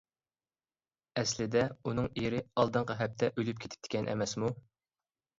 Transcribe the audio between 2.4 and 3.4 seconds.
ئالدىنقى ھەپتە